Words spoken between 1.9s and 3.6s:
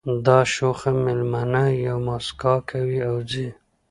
مسکا کوي او ځي